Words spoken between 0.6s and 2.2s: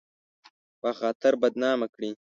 په خاطر بدنامه کړي